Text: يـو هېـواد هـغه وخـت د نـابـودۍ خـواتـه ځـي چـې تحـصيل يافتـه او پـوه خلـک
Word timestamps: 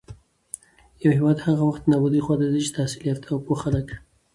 يـو 1.03 1.11
هېـواد 1.17 1.37
هـغه 1.45 1.63
وخـت 1.67 1.83
د 1.83 1.87
نـابـودۍ 1.91 2.19
خـواتـه 2.25 2.47
ځـي 2.53 2.61
چـې 2.65 2.71
تحـصيل 2.75 3.01
يافتـه 3.09 3.27
او 3.31 3.39
پـوه 3.45 3.57
خلـک 3.63 3.89